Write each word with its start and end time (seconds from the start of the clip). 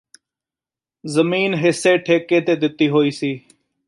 ਜ਼ਮੀਨ 1.03 1.55
ਹਿੱਸੇ 1.55 1.97
ਠੇਕੇ 1.97 2.39
ਤੇ 2.41 2.55
ਦਿੱਤੀ 2.55 2.89
ਹੋਈ 2.89 3.11
ਸੀ 3.11 3.33